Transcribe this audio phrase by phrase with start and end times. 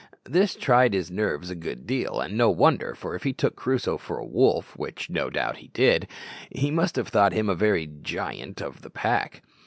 [0.25, 3.99] This tried his nerves a good deal, and no wonder, for if he took Crusoe
[3.99, 6.07] for a wolf, which no doubt he did,
[6.49, 9.43] he must have thought him a very giant of the pack.